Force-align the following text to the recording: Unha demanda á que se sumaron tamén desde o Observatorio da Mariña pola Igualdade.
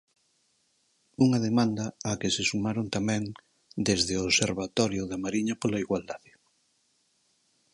Unha 1.25 1.39
demanda 1.47 1.85
á 2.09 2.11
que 2.21 2.29
se 2.35 2.43
sumaron 2.49 2.85
tamén 2.95 3.23
desde 3.87 4.13
o 4.19 4.25
Observatorio 4.29 5.03
da 5.11 5.21
Mariña 5.23 5.55
pola 5.61 5.81
Igualdade. 5.85 6.31